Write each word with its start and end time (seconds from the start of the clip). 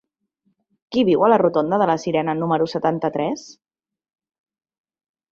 Qui 0.93 1.01
viu 1.09 1.25
a 1.25 1.27
la 1.31 1.37
rotonda 1.41 1.77
de 1.81 1.87
la 1.91 1.97
Sirena 2.03 2.35
número 2.39 2.67
setanta-tres? 2.71 3.43